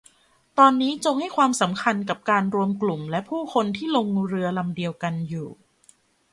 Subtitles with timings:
[0.57, 5.49] ตอนนี้จงให้ความสำคัญกับการรวมกลุ่มและผู้คนที่ลงเรือลำเดียวกันอยู่